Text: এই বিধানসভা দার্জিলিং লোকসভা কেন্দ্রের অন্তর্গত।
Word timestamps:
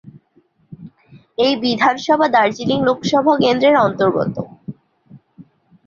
এই 1.37 1.53
বিধানসভা 1.63 2.27
দার্জিলিং 2.35 2.79
লোকসভা 2.87 3.33
কেন্দ্রের 3.43 3.75
অন্তর্গত। 3.79 4.35